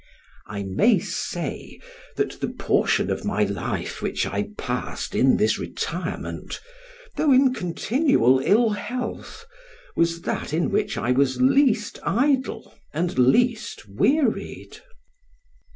I 0.47 0.63
may 0.63 0.97
say, 0.97 1.79
that 2.15 2.41
the 2.41 2.47
portion 2.47 3.11
of 3.11 3.23
my 3.23 3.43
life 3.43 4.01
which 4.01 4.25
I 4.25 4.49
passed 4.57 5.13
in 5.13 5.37
this 5.37 5.59
retirement, 5.59 6.59
though 7.17 7.31
in 7.31 7.53
continual 7.53 8.39
ill 8.39 8.71
health, 8.71 9.45
was 9.95 10.21
that 10.23 10.53
in 10.53 10.71
which 10.71 10.97
I 10.97 11.11
was 11.11 11.39
least 11.39 11.99
idle 12.01 12.73
and 12.91 13.15
least 13.19 13.87
wearied. 13.87 14.77